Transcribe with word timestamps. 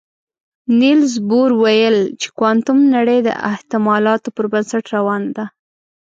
نيلز 0.79 1.13
بور 1.29 1.49
ویل 1.61 1.97
چې 2.21 2.27
کوانتم 2.37 2.77
نړۍ 2.95 3.19
د 3.23 3.29
احتمالاتو 3.51 4.29
پر 4.35 4.45
بنسټ 4.51 4.85
روانه 4.95 5.29
ده. 5.37 5.45